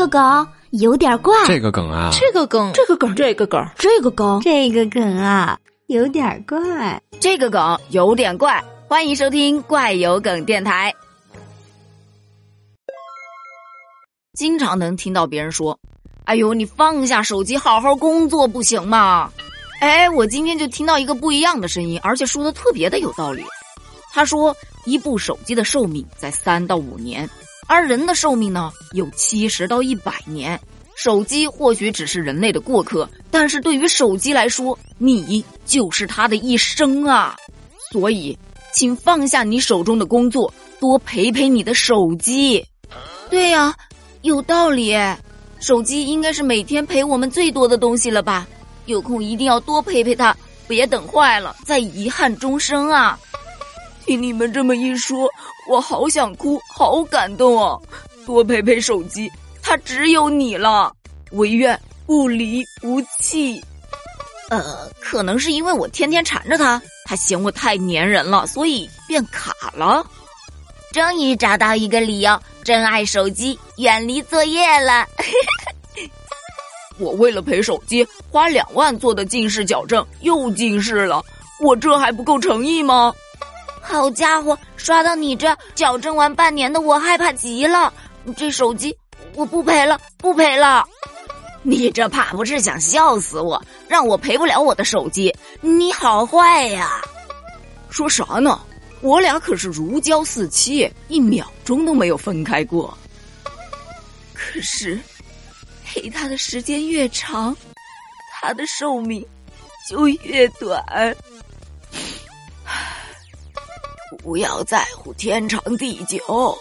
[0.00, 8.64] 个梗有点怪，这个梗啊，这个梗，这个梗，这个梗，这个梗，这个梗啊，有点怪，这个梗有点怪。
[8.88, 10.94] 欢迎收听怪有梗电台。
[14.32, 15.78] 经常能听到别人说
[16.24, 19.30] ：“哎呦，你放下手机，好好工作不行吗？”
[19.82, 23.44] 哎，我今天就听到一个不一样的声音，而且说的特别的有道理。
[24.14, 24.56] 他说，
[24.86, 27.28] 一部手机的寿命在三到五年。
[27.70, 30.58] 而人的寿命呢，有七十到一百年。
[30.96, 37.36] 手机或许只是人类的过客，但是对于手机来说，你就是他的一生啊！
[37.92, 38.36] 所以，
[38.72, 42.66] 请放下你手中的工作，多陪陪你的手机。
[43.30, 43.72] 对呀，
[44.22, 44.92] 有道理。
[45.60, 48.48] 手机应该是每天陪我们最多的东西了吧？
[48.86, 53.16] 有空一定要多陪陪他，别等坏了再遗憾终生啊！
[54.04, 55.30] 听你们这么一说。
[55.70, 57.80] 我好想哭，好感动哦！
[58.26, 59.30] 多陪陪手机，
[59.62, 60.92] 它只有你了。
[61.30, 63.64] 唯愿不离不弃。
[64.48, 70.04] 呃，可能是因为我天天缠着他，他嫌我太粘人了，所以变卡了。
[70.90, 75.06] 终于找到一个理由，珍爱手机，远离作业了。
[76.98, 81.24] 我为了陪手机，花两万做的近视矫正，又近视了。
[81.60, 83.14] 我这还不够诚意吗？
[83.90, 87.92] 好家伙，刷到你这矫正完半年的我害怕极了。
[88.36, 88.96] 这手机
[89.34, 90.86] 我不赔了，不赔了。
[91.64, 95.34] 你这怕不是想笑死我，让我赔不了我的手机？
[95.60, 97.02] 你好坏呀！
[97.90, 98.60] 说啥呢？
[99.00, 102.96] 我俩可是如胶似漆，一秒钟都没有分开过。
[104.32, 104.98] 可是
[105.84, 107.56] 陪他的时间越长，
[108.32, 109.26] 他的寿命
[109.88, 110.84] 就越短。
[114.18, 116.56] 不要在乎天长地久，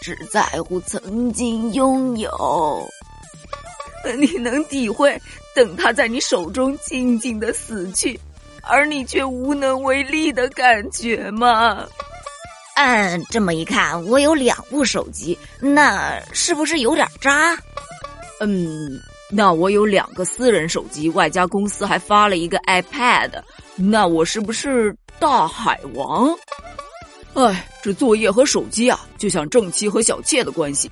[0.00, 2.88] 只在乎曾经拥有。
[4.18, 5.20] 你能体会
[5.54, 8.18] 等他在你手中静静的死去，
[8.62, 11.86] 而你却无能为力的感觉吗？
[12.74, 17.56] 嗯，这么一看，我有两部手机，那是不是有点渣？
[18.40, 18.90] 嗯，
[19.30, 23.30] 那我有两个私人手机，外加公司还发了一个 iPad，
[23.76, 26.34] 那我是不是大海王？
[27.34, 30.90] 哎，这作业和手机啊，就像正妻和小妾的关系。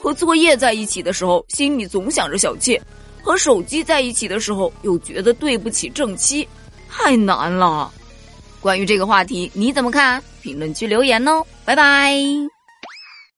[0.00, 2.78] 和作业在一起的时候，心里总想着小妾；
[3.22, 6.48] 和手机在一起的时候，又觉得对不起正妻，
[6.88, 7.92] 太难了。
[8.60, 10.22] 关于这个话题，你怎么看？
[10.40, 12.53] 评论区留言哦，拜拜。